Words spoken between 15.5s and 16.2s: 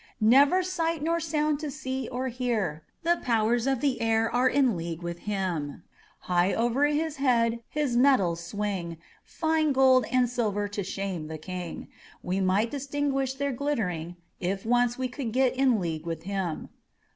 in league